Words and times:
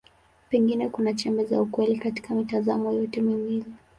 Pengine 0.49 0.89
kuna 0.89 1.13
chembe 1.13 1.45
za 1.45 1.61
ukweli 1.61 1.97
katika 1.97 2.35
mitazamo 2.35 2.91
yote 2.91 3.21
miwili. 3.21 3.65